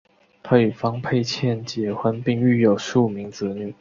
[0.41, 3.69] 他与方佩倩结婚并育有数名子女。